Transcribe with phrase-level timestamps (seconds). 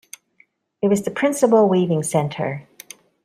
[0.81, 2.65] It was the principal weaving centre.